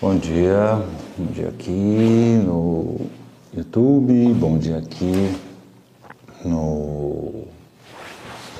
[0.00, 0.82] Bom dia,
[1.18, 3.02] bom dia aqui no
[3.54, 5.36] YouTube, bom dia aqui
[6.42, 7.44] no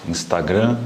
[0.06, 0.76] Instagram.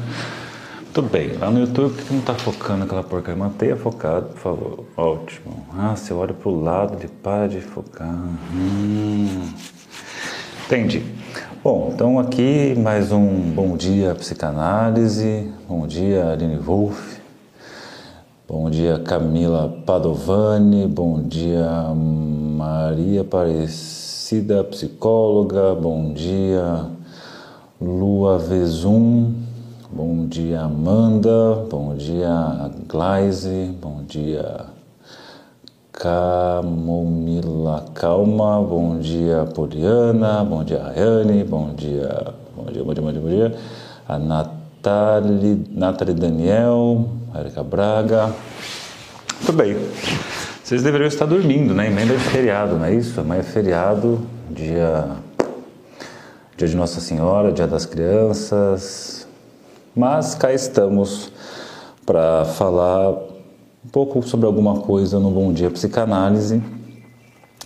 [0.92, 3.36] Tudo bem, lá no YouTube por que não está focando aquela porcaria?
[3.36, 4.84] Mantenha focado, por favor.
[4.96, 5.66] Ótimo.
[5.76, 8.14] Ah, você olha para o lado, ele para de focar.
[8.54, 9.48] Hum.
[10.66, 11.02] Entendi.
[11.64, 17.13] Bom, então aqui mais um bom dia psicanálise, bom dia Aline Wolff,
[18.46, 26.90] bom dia Camila Padovani, bom dia Maria Aparecida, psicóloga, bom dia
[27.80, 29.32] Lua Vezum,
[29.90, 34.66] bom dia Amanda, bom dia Glaise, bom dia
[35.90, 43.12] Camomila Calma, bom dia Poliana, bom dia Rayane, bom dia, bom dia, bom dia, bom
[43.12, 43.48] dia, bom dia.
[44.06, 48.32] A Nathalie, Nathalie Daniel, Erika Braga.
[49.44, 49.76] Tudo bem.
[50.62, 51.88] Vocês deveriam estar dormindo, né?
[51.88, 53.20] Emenda de feriado, não é isso?
[53.20, 55.08] Amanhã é feriado, dia,
[56.56, 59.26] dia de Nossa Senhora, dia das crianças.
[59.94, 61.30] Mas cá estamos
[62.06, 66.62] para falar um pouco sobre alguma coisa no Bom Dia Psicanálise.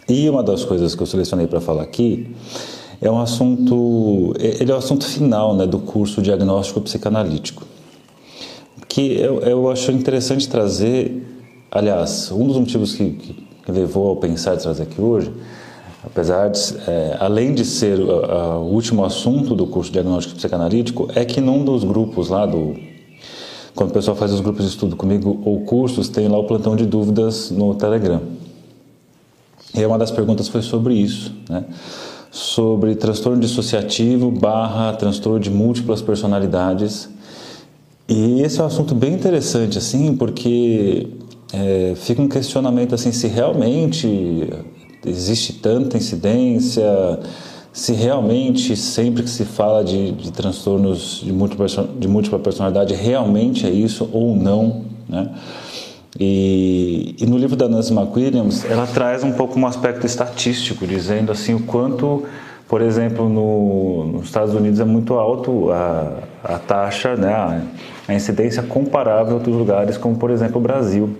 [0.08, 2.34] E uma das coisas que eu selecionei para falar aqui
[3.00, 7.64] é um assunto, ele é o assunto final né, do curso Diagnóstico Psicanalítico,
[8.98, 11.24] que eu, eu acho interessante trazer,
[11.70, 15.30] aliás, um dos motivos que, que levou ao pensar de trazer aqui hoje,
[16.04, 21.24] apesar de, é, além de ser o, o último assunto do curso Diagnóstico Psicanalítico, é
[21.24, 22.74] que num dos grupos lá do
[23.72, 26.74] quando o pessoal faz os grupos de estudo comigo ou cursos, tem lá o plantão
[26.74, 28.20] de dúvidas no Telegram.
[29.72, 31.64] E uma das perguntas foi sobre isso, né?
[32.32, 37.08] sobre transtorno dissociativo barra transtorno de múltiplas personalidades.
[38.08, 41.08] E esse é um assunto bem interessante, assim, porque
[41.52, 44.48] é, fica um questionamento assim se realmente
[45.04, 46.84] existe tanta incidência,
[47.72, 51.66] se realmente sempre que se fala de, de transtornos de múltipla,
[51.98, 55.30] de múltipla personalidade realmente é isso ou não, né?
[56.18, 61.30] E, e, no livro da Nancy McWilliams, ela traz um pouco um aspecto estatístico, dizendo
[61.30, 62.24] assim o quanto,
[62.68, 67.62] por exemplo, no, nos Estados Unidos é muito alto a, a taxa, né, a,
[68.06, 71.16] a incidência comparável a outros lugares, como por exemplo o Brasil.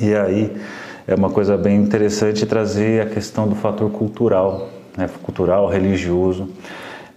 [0.00, 0.50] E aí
[1.06, 6.48] é uma coisa bem interessante trazer a questão do fator cultural, né, cultural, religioso.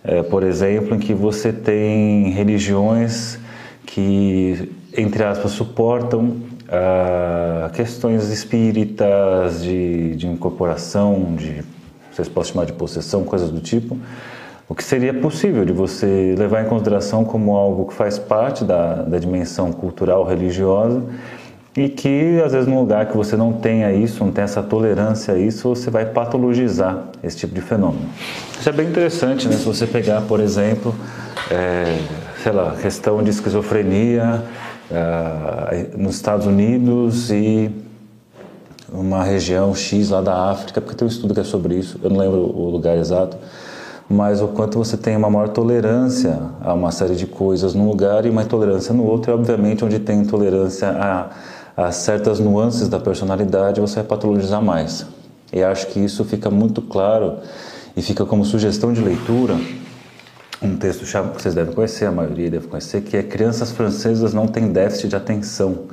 [0.03, 3.39] É, por exemplo, em que você tem religiões
[3.85, 6.37] que, entre aspas, suportam
[6.69, 11.63] ah, questões espíritas, de, de incorporação, de,
[12.19, 13.97] vocês podem chamar de possessão, coisas do tipo,
[14.67, 18.95] o que seria possível de você levar em consideração como algo que faz parte da,
[18.95, 21.01] da dimensão cultural religiosa
[21.75, 25.33] e que às vezes num lugar que você não tenha isso, não tenha essa tolerância
[25.33, 28.05] a isso, você vai patologizar esse tipo de fenômeno.
[28.59, 29.55] Isso é bem interessante, né?
[29.55, 30.93] Se você pegar, por exemplo,
[31.49, 31.97] é,
[32.43, 34.43] sei lá, questão de esquizofrenia
[34.91, 37.71] é, nos Estados Unidos e
[38.91, 42.09] uma região X lá da África, porque tem um estudo que é sobre isso, eu
[42.09, 43.37] não lembro o lugar exato,
[44.09, 48.25] mas o quanto você tem uma maior tolerância a uma série de coisas num lugar
[48.25, 51.29] e uma intolerância no outro, e obviamente onde tem intolerância a
[51.79, 55.05] a certas nuances da personalidade, você vai patologizar mais.
[55.53, 57.37] E acho que isso fica muito claro
[57.95, 59.57] e fica como sugestão de leitura
[60.61, 64.45] um texto que vocês devem conhecer, a maioria deve conhecer, que é Crianças Francesas Não
[64.45, 65.85] Têm Déficit de Atenção.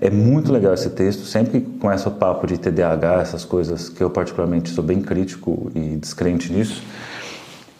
[0.00, 4.08] É muito legal esse texto, sempre começa o papo de TDAH, essas coisas que eu
[4.08, 6.82] particularmente sou bem crítico e descrente nisso,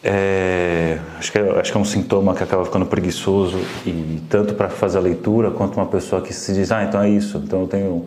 [0.03, 4.53] é, acho, que é, acho que é um sintoma que acaba ficando preguiçoso e tanto
[4.53, 7.61] para fazer a leitura quanto uma pessoa que se diz, ah, então é isso, então
[7.61, 8.05] eu tenho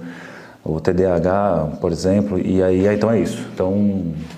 [0.62, 3.72] o TDAH, por exemplo, e aí, ah, então é isso, então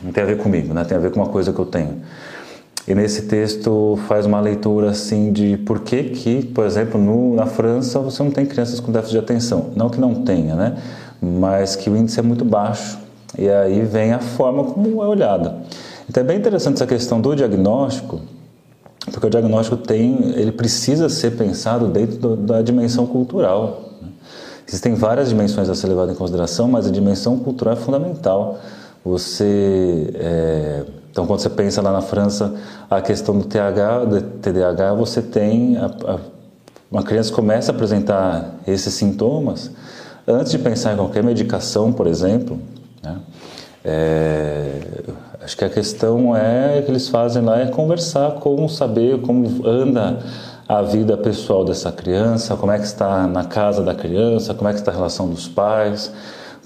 [0.03, 0.85] não tem a ver comigo, né?
[0.85, 2.01] tem a ver com uma coisa que eu tenho.
[2.89, 7.45] E nesse texto faz uma leitura assim de por que que, por exemplo, no, na
[7.45, 9.67] França você não tem crianças com déficit de atenção.
[9.77, 10.79] Não que não tenha, né?
[11.21, 12.99] Mas que o índice é muito baixo.
[13.37, 15.57] E aí vem a forma como é olhada.
[16.09, 18.23] Então é bem interessante essa questão do diagnóstico,
[19.13, 23.91] porque o diagnóstico tem, ele precisa ser pensado dentro do, da dimensão cultural.
[24.01, 24.09] Né?
[24.67, 28.59] Existem várias dimensões a ser levadas em consideração, mas a dimensão cultural é fundamental.
[29.05, 30.85] Você, é,
[31.19, 32.55] então, quando você pensa lá na França
[32.89, 36.19] a questão do TH, do TDAH, você tem a, a,
[36.89, 39.69] uma criança começa a apresentar esses sintomas
[40.29, 42.61] antes de pensar em qualquer medicação, por exemplo.
[43.03, 43.17] Né?
[43.85, 44.81] É,
[45.43, 50.19] Acho que a questão é que eles fazem lá é conversar, como saber como anda
[50.69, 54.73] a vida pessoal dessa criança, como é que está na casa da criança, como é
[54.73, 56.13] que está a relação dos pais,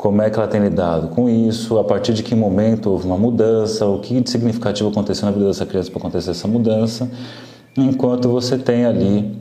[0.02, 3.16] como é que ela tem lidado com isso, a partir de que momento houve uma
[3.16, 7.08] mudança, o que de significativo aconteceu na vida dessa criança para acontecer essa mudança,
[7.76, 9.32] enquanto você tem ali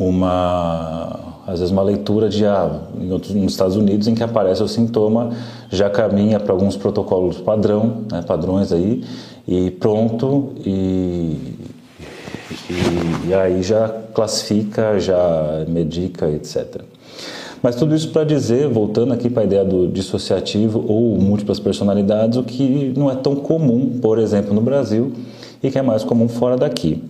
[0.00, 5.32] uma às vezes uma leitura de ah, nos Estados Unidos em que aparece o sintoma
[5.70, 9.04] já caminha para alguns protocolos padrão né, padrões aí
[9.46, 11.54] e pronto e,
[12.70, 16.95] e, e aí já classifica já medica etc
[17.62, 22.38] mas tudo isso para dizer, voltando aqui para a ideia do dissociativo ou múltiplas personalidades,
[22.38, 25.12] o que não é tão comum, por exemplo, no Brasil
[25.62, 27.02] e que é mais comum fora daqui.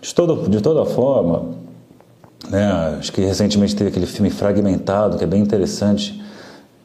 [0.00, 1.46] De, todo, de toda forma,
[2.50, 6.22] né, acho que recentemente teve aquele filme Fragmentado, que é bem interessante.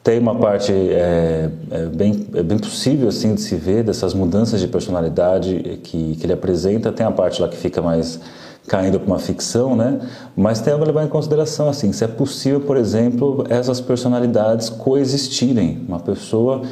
[0.02, 4.60] Tem uma parte é, é bem, é bem possível assim de se ver dessas mudanças
[4.60, 6.92] de personalidade que, que ele apresenta.
[6.92, 8.20] Tem a parte lá que fica mais
[8.66, 10.00] caindo para uma ficção, né?
[10.36, 15.84] Mas tem que levar em consideração assim, se é possível, por exemplo, essas personalidades coexistirem.
[15.86, 16.62] Uma pessoa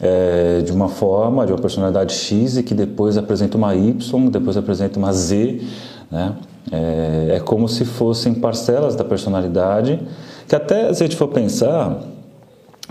[0.00, 4.56] é, de uma forma, de uma personalidade X e que depois apresenta uma Y, depois
[4.56, 5.60] apresenta uma Z,
[6.10, 6.34] né?
[6.72, 10.00] É, é como se fossem parcelas da personalidade
[10.48, 12.02] que até se a gente for pensar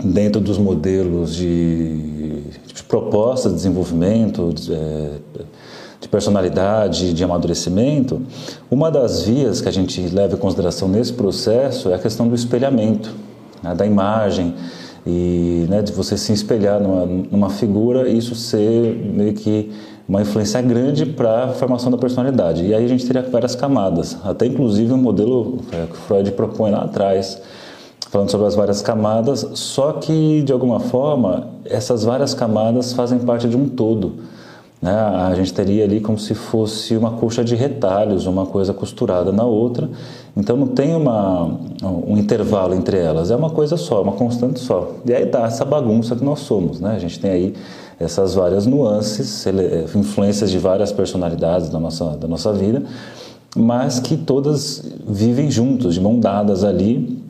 [0.02, 2.42] dentro dos modelos de,
[2.74, 5.10] de propostas de desenvolvimento, de, é,
[6.06, 8.22] de personalidade, de amadurecimento,
[8.70, 12.34] uma das vias que a gente leva em consideração nesse processo é a questão do
[12.34, 13.12] espelhamento,
[13.62, 14.54] né, da imagem
[15.04, 19.72] e né, de você se espelhar numa, numa figura e isso ser meio que
[20.08, 22.64] uma influência grande para a formação da personalidade.
[22.64, 26.70] E aí a gente teria várias camadas, até inclusive um modelo é, que Freud propõe
[26.70, 27.42] lá atrás,
[28.08, 33.48] falando sobre as várias camadas, só que de alguma forma essas várias camadas fazem parte
[33.48, 34.35] de um todo.
[34.80, 34.92] Né?
[34.92, 39.44] A gente teria ali como se fosse uma coxa de retalhos, uma coisa costurada na
[39.44, 39.88] outra.
[40.36, 41.44] Então não tem uma,
[41.82, 44.92] um intervalo entre elas, é uma coisa só, uma constante só.
[45.04, 46.80] E aí dá essa bagunça que nós somos.
[46.80, 46.94] Né?
[46.94, 47.54] A gente tem aí
[47.98, 52.82] essas várias nuances, eh, influências de várias personalidades da nossa, da nossa vida,
[53.56, 57.24] mas que todas vivem juntos, de mão dadas ali,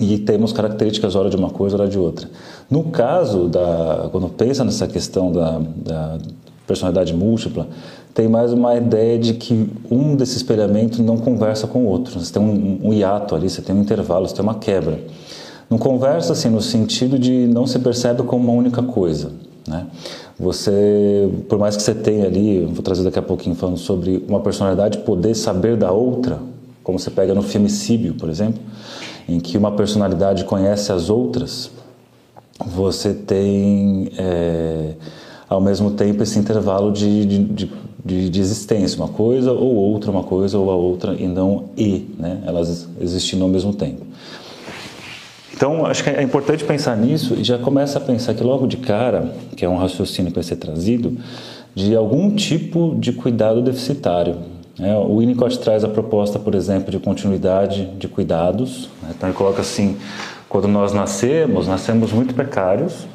[0.00, 2.28] e temos características hora de uma coisa, hora de outra.
[2.68, 6.18] No caso da, quando pensa nessa questão da, da
[6.66, 7.68] personalidade múltipla,
[8.14, 12.20] tem mais uma ideia de que um desses espelhamentos não conversa com o outro.
[12.20, 15.00] Você tem um, um hiato ali, você tem um intervalo, você tem uma quebra.
[15.70, 19.32] Não conversa assim no sentido de não se percebe como uma única coisa.
[19.66, 19.86] Né?
[20.38, 24.40] Você, por mais que você tenha ali, vou trazer daqui a pouquinho falando sobre uma
[24.40, 26.38] personalidade poder saber da outra,
[26.82, 28.60] como você pega no filme Síbio, por exemplo,
[29.28, 31.70] em que uma personalidade conhece as outras,
[32.66, 34.94] você tem é,
[35.52, 37.70] ao mesmo tempo esse intervalo de, de,
[38.04, 42.10] de, de, existência, uma coisa ou outra, uma coisa ou a outra, e não e,
[42.18, 42.42] né?
[42.46, 44.06] elas existindo ao mesmo tempo.
[45.54, 48.78] Então, acho que é importante pensar nisso e já começa a pensar que logo de
[48.78, 51.16] cara, que é um raciocínio que vai ser trazido,
[51.74, 54.36] de algum tipo de cuidado deficitário.
[54.78, 54.96] Né?
[54.96, 58.88] O Winnicott traz a proposta, por exemplo, de continuidade de cuidados.
[59.02, 59.10] Né?
[59.16, 59.96] Então, ele coloca assim:
[60.48, 63.06] quando nós nascemos, nascemos muito precários,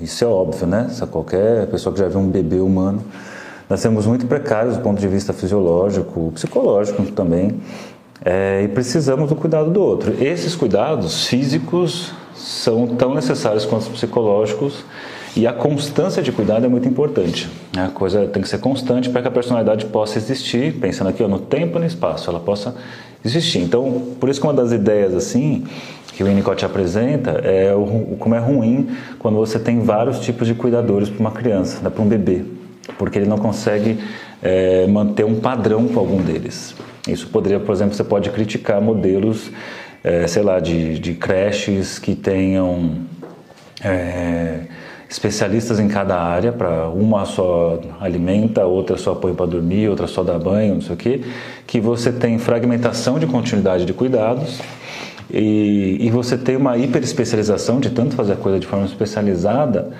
[0.00, 0.88] isso é óbvio, né?
[0.90, 3.02] Se qualquer pessoa que já viu um bebê humano,
[3.68, 7.60] nós somos muito precários do ponto de vista fisiológico, psicológico também,
[8.24, 10.12] é, e precisamos do cuidado do outro.
[10.22, 14.84] Esses cuidados físicos são tão necessários quanto os psicológicos
[15.38, 17.48] e a constância de cuidado é muito importante.
[17.72, 17.84] Né?
[17.84, 21.28] A coisa tem que ser constante para que a personalidade possa existir, pensando aqui ó,
[21.28, 22.74] no tempo e no espaço, ela possa
[23.24, 23.60] existir.
[23.60, 25.64] Então, por isso que uma das ideias assim
[26.12, 28.88] que o Winnicott apresenta é o, como é ruim
[29.20, 32.42] quando você tem vários tipos de cuidadores para uma criança, né, para um bebê,
[32.98, 33.96] porque ele não consegue
[34.42, 36.74] é, manter um padrão com algum deles.
[37.06, 39.52] Isso poderia, por exemplo, você pode criticar modelos,
[40.02, 42.96] é, sei lá, de, de creches que tenham
[43.84, 44.62] é,
[45.08, 50.22] especialistas em cada área, para uma só alimenta, outra só põe para dormir, outra só
[50.22, 51.20] dá banho, não sei o quê,
[51.66, 54.60] que você tem fragmentação de continuidade de cuidados
[55.30, 59.90] e, e você tem uma hiperespecialização de tanto fazer a coisa de forma especializada,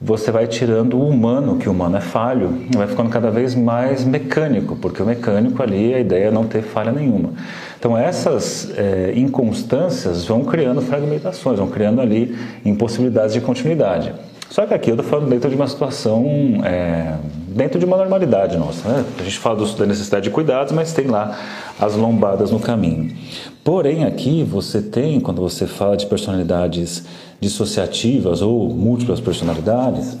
[0.00, 4.04] você vai tirando o humano, que o humano é falho, vai ficando cada vez mais
[4.04, 7.30] mecânico, porque o mecânico ali, a ideia é não ter falha nenhuma.
[7.78, 14.12] Então essas é, inconstâncias vão criando fragmentações, vão criando ali impossibilidades de continuidade.
[14.52, 16.26] Só que aqui eu estou falando dentro de uma situação,
[16.62, 17.14] é,
[17.48, 18.86] dentro de uma normalidade nossa.
[18.86, 19.02] Né?
[19.18, 21.38] A gente fala da necessidade de cuidados, mas tem lá
[21.80, 23.16] as lombadas no caminho.
[23.64, 27.02] Porém, aqui você tem, quando você fala de personalidades
[27.40, 30.18] dissociativas ou múltiplas personalidades,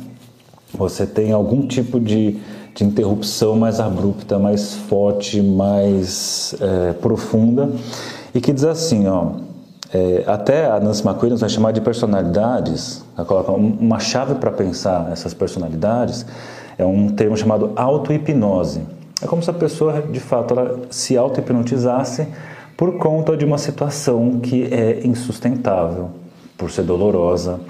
[0.72, 2.38] você tem algum tipo de,
[2.74, 7.70] de interrupção mais abrupta, mais forte, mais é, profunda,
[8.34, 9.32] e que diz assim, ó,
[9.92, 15.10] é, até a Nancy McQueen vai chamar de personalidades, ela coloca uma chave para pensar
[15.12, 16.24] essas personalidades,
[16.78, 18.80] é um termo chamado auto-hipnose.
[19.20, 22.26] É como se a pessoa, de fato, ela se auto-hipnotizasse
[22.76, 26.10] por conta de uma situação que é insustentável,
[26.56, 27.60] por ser dolorosa,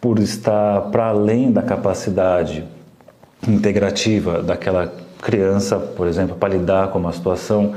[0.00, 2.62] por estar para além da capacidade
[3.48, 4.92] integrativa daquela
[5.22, 7.72] criança, por exemplo, para lidar com uma situação.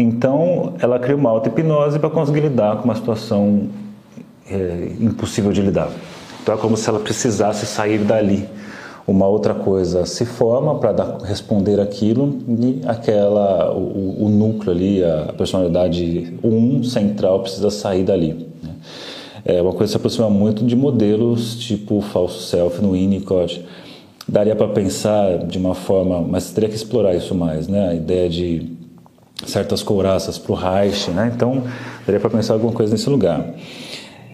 [0.00, 3.68] Então, ela cria uma auto-hipnose para conseguir lidar com uma situação
[4.50, 5.90] é, impossível de lidar.
[6.42, 8.48] Então, é como se ela precisasse sair dali.
[9.06, 15.34] Uma outra coisa se forma para responder aquilo e aquela, o, o, núcleo ali, a
[15.36, 18.46] personalidade um central precisa sair dali.
[18.62, 18.70] Né?
[19.44, 23.64] É uma coisa que se aproxima muito de modelos tipo falso self no Winnicott
[24.28, 27.88] daria para pensar de uma forma, mas teria que explorar isso mais, né?
[27.88, 28.79] A ideia de
[29.46, 31.32] certas couraças para o Reich, né?
[31.34, 31.64] Então,
[32.06, 33.54] daria para pensar alguma coisa nesse lugar.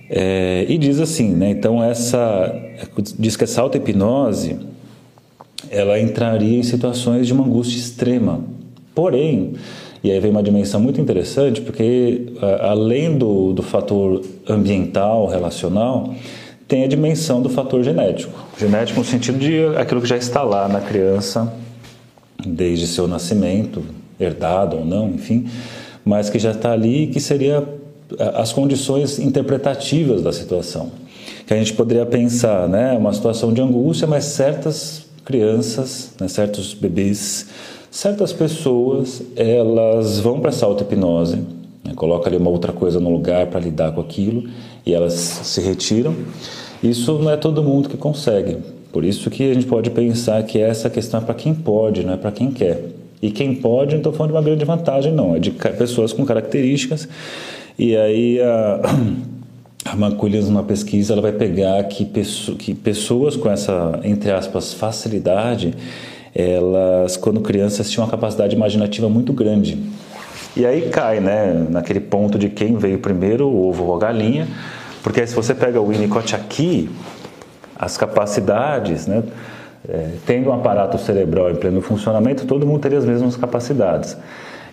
[0.09, 1.51] É, e diz assim, né?
[1.51, 2.55] Então, essa
[3.19, 4.59] diz que essa auto-hipnose
[5.71, 8.41] ela entraria em situações de uma angústia extrema.
[8.95, 9.55] Porém,
[10.03, 16.15] e aí vem uma dimensão muito interessante, porque além do, do fator ambiental, relacional,
[16.69, 18.33] tem a dimensão do fator genético.
[18.59, 21.53] Genético no sentido de aquilo que já está lá na criança
[22.45, 23.83] desde seu nascimento,
[24.19, 25.47] herdado ou não, enfim,
[26.05, 27.67] mas que já está ali que seria
[28.35, 30.91] as condições interpretativas da situação.
[31.47, 36.75] Que a gente poderia pensar, né, uma situação de angústia, mas certas crianças, né, certos
[36.75, 37.47] bebês,
[37.91, 41.37] certas pessoas, elas vão para essa auto-hipnose,
[41.85, 44.49] né, coloca ali uma outra coisa no lugar para lidar com aquilo
[44.85, 46.15] e elas se retiram.
[46.83, 48.59] Isso não é todo mundo que consegue.
[48.93, 52.15] Por isso que a gente pode pensar que essa questão é para quem pode, não
[52.15, 52.83] é para quem quer.
[53.21, 55.35] E quem pode, não estou falando de uma grande vantagem, não.
[55.35, 57.09] É de pessoas com características.
[57.79, 58.81] E aí a,
[59.93, 62.05] a Maculhas, numa pesquisa, ela vai pegar que,
[62.59, 65.75] que pessoas com essa, entre aspas, facilidade,
[66.35, 69.79] elas, quando crianças, tinham uma capacidade imaginativa muito grande.
[70.57, 74.49] E aí cai, né, naquele ponto de quem veio primeiro, o ovo ou a galinha,
[75.03, 76.91] porque se você pega o Winnicott aqui,
[77.79, 79.23] as capacidades, né,
[79.88, 84.16] é, tendo um aparato cerebral em pleno funcionamento, todo mundo teria as mesmas capacidades.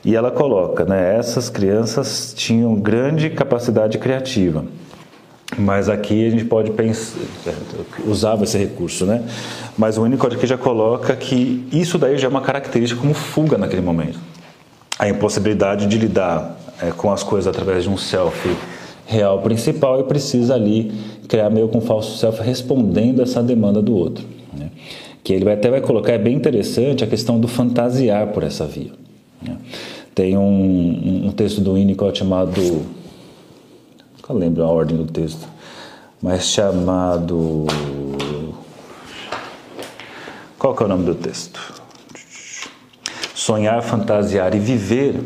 [0.05, 4.65] E ela coloca, né, essas crianças tinham grande capacidade criativa.
[5.57, 7.19] Mas aqui a gente pode pensar,
[8.05, 9.23] usava esse recurso, né?
[9.77, 13.57] Mas o Winnicott aqui já coloca que isso daí já é uma característica como fuga
[13.57, 14.19] naquele momento
[14.97, 18.55] a impossibilidade de lidar é, com as coisas através de um self
[19.05, 20.93] real principal e precisa ali
[21.27, 24.23] criar meio com um falso self respondendo essa demanda do outro.
[24.57, 24.69] Né?
[25.23, 28.91] Que ele até vai colocar, é bem interessante a questão do fantasiar por essa via.
[29.41, 29.57] Né?
[30.13, 32.61] Tem um, um, texto do Winnicott chamado.
[34.27, 35.47] Não lembro a ordem do texto,
[36.21, 37.65] mas chamado.
[40.59, 41.83] Qual que é o nome do texto?
[43.43, 45.19] sonhar, fantasiar e viver,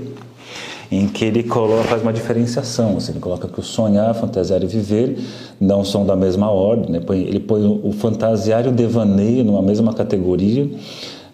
[0.91, 2.97] em que ele coloca, faz uma diferenciação.
[2.97, 5.17] Assim, ele coloca que o sonhar, fantasiar e viver
[5.59, 6.91] não são da mesma ordem.
[6.91, 7.01] Né?
[7.09, 10.69] Ele põe o fantasiar e o devaneio numa mesma categoria,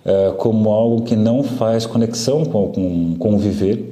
[0.05, 3.91] é, como algo que não faz conexão com, com, com o viver,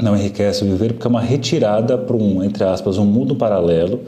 [0.00, 4.00] não enriquece o viver, porque é uma retirada para um, entre aspas, um mundo paralelo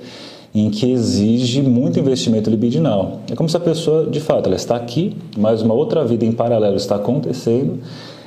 [0.54, 3.21] em que exige muito investimento libidinal.
[3.30, 6.33] É como se a pessoa, de fato, ela está aqui, mas uma outra vida em
[6.33, 7.80] paralelo está acontecendo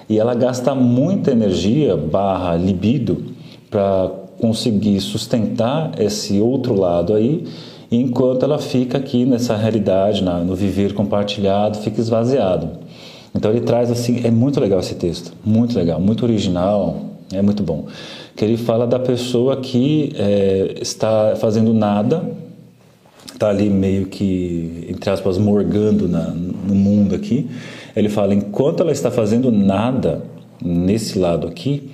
[0.09, 3.25] e ela gasta muita energia barra libido
[3.69, 4.11] para
[4.41, 7.45] conseguir sustentar esse outro lado aí,
[7.91, 12.69] enquanto ela fica aqui nessa realidade, no viver compartilhado, fica esvaziado.
[13.35, 16.97] Então ele traz assim, é muito legal esse texto, muito legal, muito original,
[17.31, 17.85] é muito bom
[18.39, 22.23] que ele fala da pessoa que é, está fazendo nada,
[23.33, 27.49] está ali meio que, entre aspas, morgando na, no mundo aqui.
[27.95, 30.23] Ele fala, enquanto ela está fazendo nada
[30.61, 31.89] nesse lado aqui,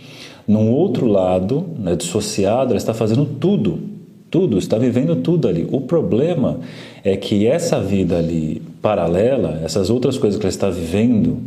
[0.47, 3.79] num outro lado, né, dissociado, ela está fazendo tudo,
[4.29, 5.67] tudo, está vivendo tudo ali.
[5.71, 6.59] O problema
[7.03, 11.37] é que essa vida ali paralela, essas outras coisas que ela está vivendo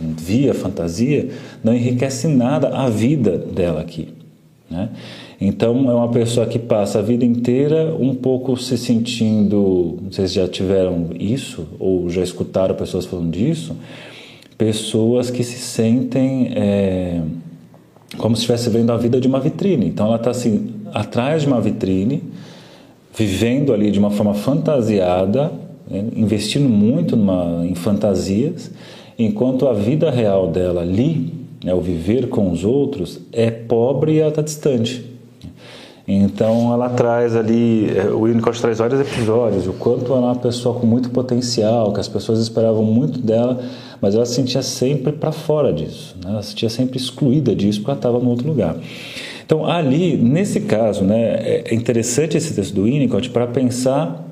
[0.00, 1.28] via fantasia,
[1.62, 4.08] não enriquece nada a vida dela aqui.
[4.70, 4.88] Né?
[5.40, 10.46] Então, é uma pessoa que passa a vida inteira um pouco se sentindo, se já
[10.46, 13.76] tiveram isso ou já escutaram pessoas falando disso,
[14.56, 17.20] pessoas que se sentem é,
[18.16, 19.86] como se estivesse vendo a vida de uma vitrine.
[19.86, 22.22] Então, ela está assim, atrás de uma vitrine,
[23.16, 25.52] vivendo ali de uma forma fantasiada,
[25.90, 26.04] né?
[26.16, 28.70] investindo muito numa, em fantasias,
[29.18, 31.32] enquanto a vida real dela ali
[31.64, 35.13] né, o viver com os outros, é pobre e ela está distante.
[36.06, 40.36] Então ela traz ali, é, o Winnicott traz vários episódios, o quanto ela é uma
[40.36, 43.60] pessoa com muito potencial, que as pessoas esperavam muito dela,
[44.02, 46.30] mas ela se sentia sempre para fora disso, né?
[46.30, 48.76] ela se sentia sempre excluída disso porque ela estava em outro lugar.
[49.46, 54.24] Então ali, nesse caso, né, é interessante esse texto do Winnicott para pensar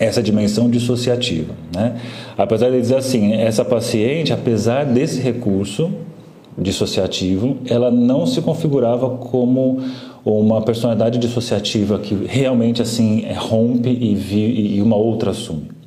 [0.00, 1.54] essa dimensão dissociativa.
[1.74, 1.96] Né?
[2.36, 5.90] Apesar de dizer assim, essa paciente, apesar desse recurso
[6.56, 9.80] dissociativo, ela não se configurava como
[10.36, 15.78] uma personalidade dissociativa que realmente assim rompe e, vi, e uma outra assume.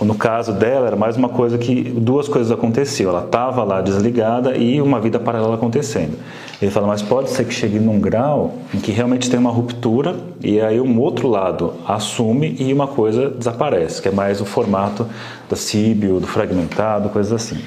[0.00, 3.10] No caso dela, era mais uma coisa que duas coisas aconteciam.
[3.10, 6.18] Ela estava lá desligada e uma vida paralela acontecendo.
[6.60, 10.16] Ele fala, mas pode ser que chegue num grau em que realmente tem uma ruptura
[10.42, 15.06] e aí um outro lado assume e uma coisa desaparece, que é mais o formato
[15.48, 17.58] da síbio, do fragmentado, coisas assim.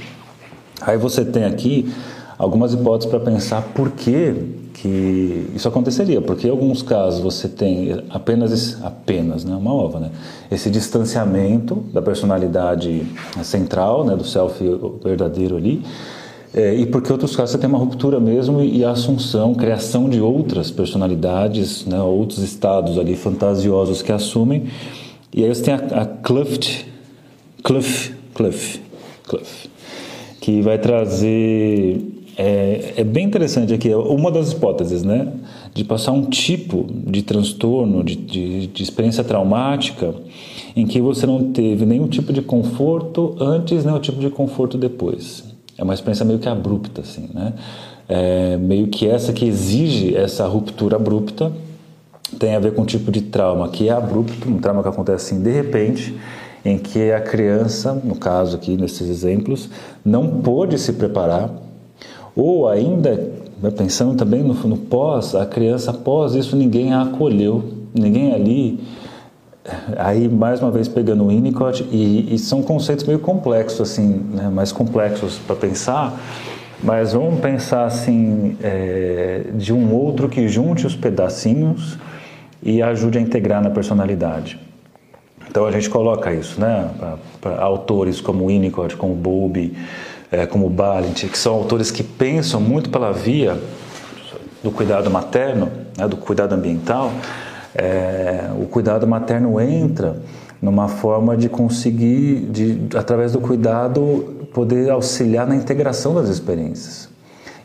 [0.81, 1.93] Aí você tem aqui
[2.41, 4.33] algumas hipóteses para pensar por que,
[4.73, 10.09] que isso aconteceria, porque em alguns casos você tem apenas apenas, né, uma ova, né,
[10.49, 13.05] esse distanciamento da personalidade
[13.43, 14.59] central, né, do self
[15.03, 15.83] verdadeiro ali,
[16.51, 20.19] é, e porque outros casos você tem uma ruptura mesmo e a assunção, criação de
[20.19, 24.65] outras personalidades, né, outros estados ali fantasiosos que assumem,
[25.31, 26.87] e aí você tem a, a Cluft,
[27.61, 28.79] Cluff, Cluff,
[30.39, 32.10] que vai trazer
[32.43, 35.31] é, é, bem interessante aqui, é uma das hipóteses, né?
[35.75, 40.15] De passar um tipo de transtorno, de, de, de, experiência traumática,
[40.75, 45.43] em que você não teve nenhum tipo de conforto antes, nenhum tipo de conforto depois.
[45.77, 47.53] É uma experiência meio que abrupta, assim, né?
[48.09, 51.53] É, meio que essa que exige essa ruptura abrupta
[52.39, 55.35] tem a ver com um tipo de trauma que é abrupto, um trauma que acontece
[55.35, 56.17] assim de repente,
[56.65, 59.69] em que a criança, no caso aqui nesses exemplos,
[60.03, 61.69] não pôde se preparar
[62.35, 67.63] ou ainda, né, pensando também no, no pós, a criança após isso ninguém a acolheu,
[67.93, 68.79] ninguém ali.
[69.97, 74.49] Aí, mais uma vez, pegando o Winnicott, e, e são conceitos meio complexos, assim, né,
[74.49, 76.19] mais complexos para pensar,
[76.83, 81.99] mas vamos pensar assim, é, de um outro que junte os pedacinhos
[82.63, 84.59] e ajude a integrar na personalidade.
[85.47, 86.89] Então a gente coloca isso, né?
[87.41, 89.75] Para autores como Winnicott, como Bowlby,
[90.31, 93.61] é, como Balint, que são autores que pensam muito pela via
[94.63, 97.11] do cuidado materno, né, do cuidado ambiental,
[97.75, 100.15] é, o cuidado materno entra
[100.61, 107.09] numa forma de conseguir, de, através do cuidado, poder auxiliar na integração das experiências.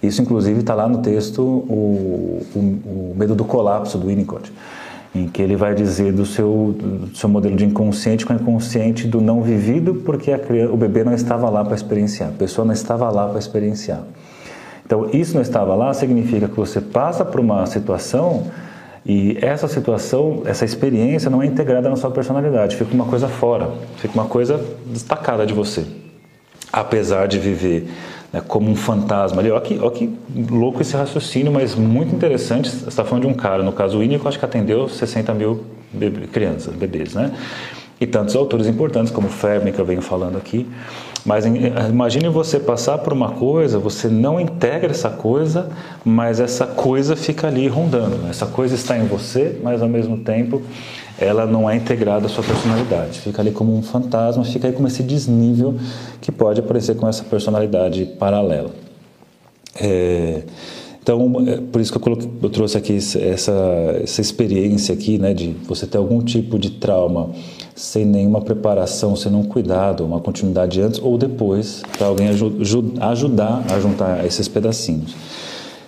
[0.03, 4.53] Isso, inclusive, está lá no texto o, o, o, Medo do Colapso, do Winnicott
[5.23, 9.07] em que ele vai dizer do seu, do seu modelo de inconsciente com o inconsciente
[9.07, 12.73] do não vivido, porque criança, o bebê não estava lá para experienciar, a pessoa não
[12.73, 14.03] estava lá para experienciar.
[14.85, 18.45] Então, isso não estava lá significa que você passa por uma situação
[19.05, 23.71] e essa situação, essa experiência não é integrada na sua personalidade, fica uma coisa fora,
[23.97, 25.85] fica uma coisa destacada de você.
[26.73, 27.89] Apesar de viver
[28.33, 29.51] né, como um fantasma ali.
[29.51, 30.11] Olha que, que
[30.51, 32.69] louco esse raciocínio, mas muito interessante.
[32.69, 35.65] Você está falando de um cara, no caso o Winnicott, acho que atendeu 60 mil
[35.93, 37.33] bebê, crianças, bebês, né?
[37.99, 40.67] E tantos autores importantes como Fairbairn, que eu venho falando aqui.
[41.25, 45.71] Mas imagine você passar por uma coisa, você não integra essa coisa,
[46.05, 48.17] mas essa coisa fica ali rondando.
[48.19, 48.31] Né?
[48.31, 50.63] Essa coisa está em você, mas ao mesmo tempo
[51.19, 53.21] ela não é integrada à sua personalidade.
[53.21, 55.75] Fica ali como um fantasma, fica aí como esse desnível
[56.21, 58.71] que pode aparecer com essa personalidade paralela.
[59.81, 60.43] É,
[61.07, 63.53] então, é por isso que eu, coloquei, eu trouxe aqui essa,
[64.03, 67.31] essa experiência aqui, né, de você ter algum tipo de trauma
[67.77, 73.79] sem nenhuma preparação, sem nenhum cuidado, uma continuidade antes ou depois, para alguém ajudar a
[73.79, 75.15] juntar esses pedacinhos.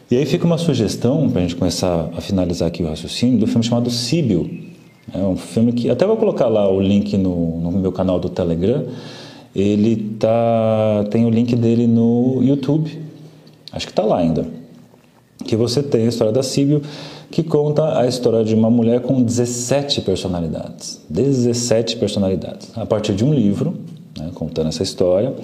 [0.09, 3.47] E aí fica uma sugestão, para a gente começar a finalizar aqui o raciocínio, do
[3.49, 4.68] filme chamado Síbio,
[5.15, 8.29] é um filme que até vou colocar lá o link no, no meu canal do
[8.29, 8.85] Telegram.
[9.55, 12.99] Ele tá tem o link dele no YouTube.
[13.73, 14.47] Acho que está lá ainda.
[15.45, 16.83] Que você tem a história da Síbio,
[17.31, 21.01] que conta a história de uma mulher com 17 personalidades.
[21.09, 22.71] 17 personalidades.
[22.77, 23.75] A partir de um livro,
[24.19, 25.35] né, contando essa história.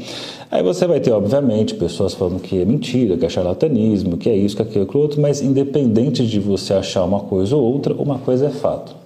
[0.50, 4.36] Aí você vai ter, obviamente, pessoas falando que é mentira, que é charlatanismo, que é
[4.36, 7.62] isso, que é aquilo, que é outro, mas independente de você achar uma coisa ou
[7.62, 9.03] outra, uma coisa é fato.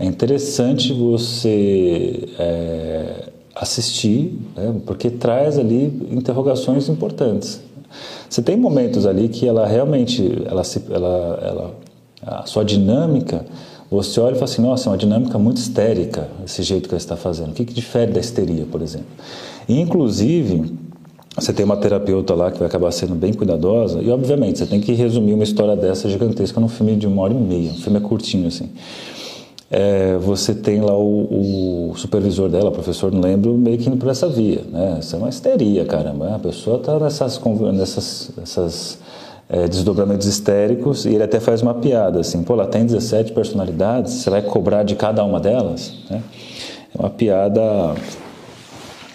[0.00, 7.60] É interessante você é, assistir, né, porque traz ali interrogações importantes.
[8.26, 11.74] Você tem momentos ali que ela realmente, ela, se, ela, ela,
[12.22, 13.44] a sua dinâmica,
[13.90, 17.00] você olha e fala assim, nossa, é uma dinâmica muito histérica esse jeito que ela
[17.00, 17.50] está fazendo.
[17.50, 19.08] O que, que difere da histeria, por exemplo?
[19.68, 20.78] E, inclusive,
[21.36, 24.80] você tem uma terapeuta lá que vai acabar sendo bem cuidadosa, e obviamente você tem
[24.80, 27.72] que resumir uma história dessa gigantesca num filme de uma hora e meia.
[27.72, 28.70] O filme é curtinho, assim.
[29.70, 34.08] É, você tem lá o, o, supervisor dela, professor, não lembro, meio que indo por
[34.08, 34.98] essa via, né?
[35.00, 36.34] Isso é uma histeria, caramba.
[36.34, 37.38] A pessoa está nessas,
[37.72, 38.98] nessas, nessas
[39.48, 44.12] é, desdobramentos histéricos e ele até faz uma piada, assim, pô, ela tem 17 personalidades,
[44.14, 45.92] você vai cobrar de cada uma delas?
[46.10, 46.20] Né?
[46.92, 47.94] É uma piada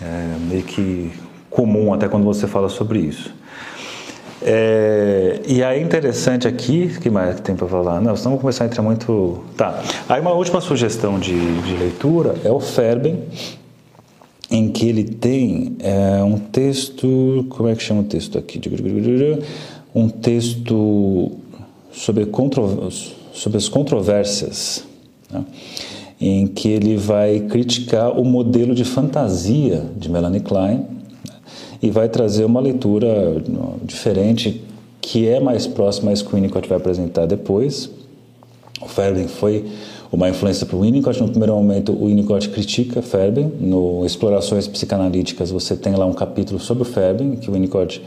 [0.01, 1.11] é, meio que
[1.49, 3.33] comum até quando você fala sobre isso.
[4.41, 8.01] É, e aí interessante aqui, que mais tem para falar?
[8.01, 9.43] Não, vamos começar a entrar muito.
[9.55, 9.81] Tá.
[10.09, 13.23] Aí uma última sugestão de, de leitura é o Ferben,
[14.51, 17.45] em que ele tem é, um texto.
[17.49, 18.59] Como é que chama o texto aqui?
[19.93, 21.31] Um texto
[21.91, 22.89] sobre, contro,
[23.33, 24.83] sobre as controvérsias,
[25.31, 25.45] né?
[26.19, 30.85] em que ele vai criticar o modelo de fantasia de Melanie Klein
[31.85, 33.41] e vai trazer uma leitura
[33.83, 34.63] diferente
[34.99, 37.91] que é mais próxima a que o Winnicott vai apresentar depois.
[38.81, 39.65] O Fairbairn foi
[40.11, 41.21] uma influência para o Winnicott.
[41.21, 43.51] No primeiro momento, o Winnicott critica Fairbairn.
[43.59, 48.01] No Explorações Psicanalíticas, você tem lá um capítulo sobre o Fairbairn, que o Winnicott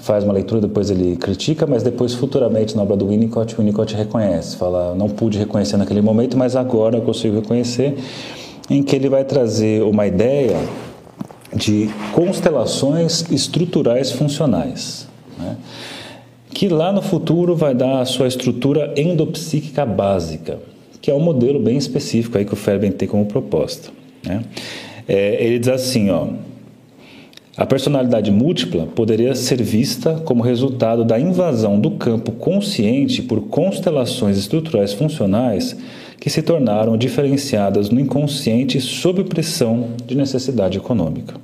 [0.00, 3.96] faz uma leitura, depois ele critica, mas depois, futuramente, na obra do Winnicott, o Winnicott
[3.96, 4.56] reconhece.
[4.56, 7.96] Fala, não pude reconhecer naquele momento, mas agora eu consigo reconhecer,
[8.70, 10.56] em que ele vai trazer uma ideia
[11.54, 15.06] de constelações estruturais funcionais,
[15.38, 15.56] né?
[16.50, 20.58] que lá no futuro vai dar a sua estrutura endopsíquica básica,
[21.00, 23.90] que é um modelo bem específico aí que o Ferben tem como proposta.
[24.24, 24.42] Né?
[25.06, 26.28] É, ele diz assim, ó,
[27.56, 34.36] a personalidade múltipla poderia ser vista como resultado da invasão do campo consciente por constelações
[34.36, 35.76] estruturais funcionais
[36.18, 41.36] que se tornaram diferenciadas no inconsciente sob pressão de necessidade econômica.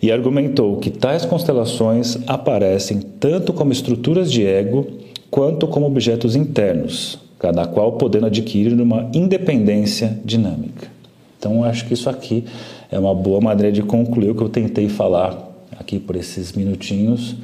[0.00, 4.86] E argumentou que tais constelações aparecem tanto como estruturas de ego
[5.30, 10.90] quanto como objetos internos, cada qual podendo adquirir uma independência dinâmica.
[11.38, 12.44] Então, acho que isso aqui
[12.92, 15.50] é uma boa maneira de concluir o que eu tentei falar
[15.80, 17.34] aqui por esses minutinhos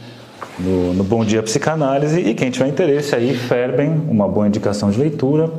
[0.58, 2.20] no, no Bom Dia Psicanálise.
[2.20, 5.50] E quem tiver interesse aí, Ferben, uma boa indicação de leitura.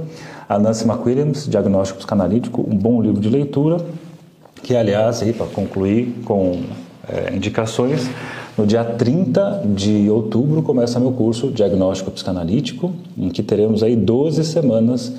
[0.48, 3.78] A Nancy McWilliams, Diagnóstico Psicanalítico, um bom livro de leitura,
[4.62, 6.62] que aliás, para concluir com
[7.08, 8.10] é, indicações,
[8.56, 14.44] no dia 30 de outubro começa meu curso Diagnóstico Psicanalítico, em que teremos aí 12
[14.44, 15.14] semanas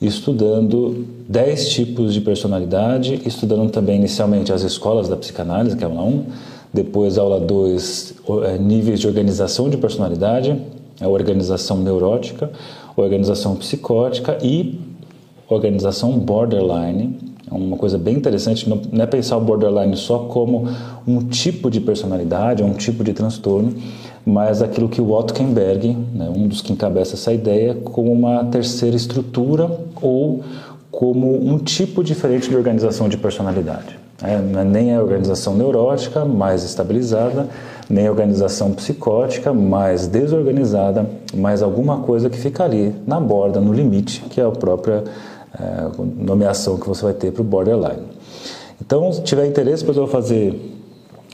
[0.00, 5.90] estudando 10 tipos de personalidade, estudando também inicialmente as escolas da psicanálise, que é a
[5.90, 6.24] aula 1,
[6.72, 10.60] depois aula 2, é, níveis de organização de personalidade,
[11.00, 12.50] a organização neurótica,
[12.96, 14.78] organização psicótica e
[15.48, 17.16] organização borderline.
[17.50, 20.66] É uma coisa bem interessante, não é pensar o borderline só como
[21.06, 23.74] um tipo de personalidade, um tipo de transtorno,
[24.26, 28.96] mas aquilo que o Otkenberg, né, um dos que encabeça essa ideia, como uma terceira
[28.96, 30.42] estrutura ou
[30.90, 33.98] como um tipo diferente de organização de personalidade.
[34.22, 37.48] É, é nem a organização neurótica mais estabilizada,
[37.90, 43.72] nem a organização psicótica mais desorganizada, mas alguma coisa que fica ali na borda, no
[43.72, 45.04] limite, que é a própria
[45.58, 48.02] é, nomeação que você vai ter para o borderline.
[48.80, 50.78] Então, se tiver interesse, depois eu vou fazer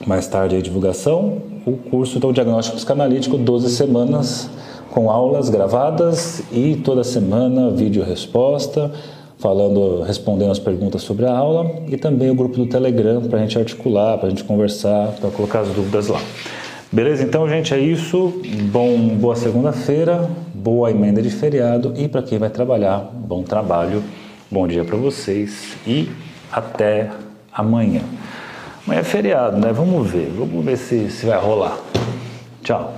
[0.07, 4.51] mais tarde a divulgação, o curso do diagnóstico psicanalítico, 12 semanas
[4.91, 8.91] com aulas gravadas e toda semana vídeo resposta
[9.41, 13.43] falando, respondendo as perguntas sobre a aula e também o grupo do Telegram para a
[13.43, 16.21] gente articular, para a gente conversar, para colocar as dúvidas lá.
[16.93, 17.23] Beleza?
[17.23, 18.43] Então, gente, é isso.
[18.71, 24.03] Bom, boa segunda-feira, boa emenda de feriado e para quem vai trabalhar, bom trabalho,
[24.51, 26.11] bom dia para vocês e
[26.53, 27.11] até
[27.53, 28.03] amanhã.
[28.91, 29.73] Amanhã é feriado, né?
[29.73, 31.79] Vamos ver, vamos ver se, se vai rolar.
[32.61, 32.93] Tchau.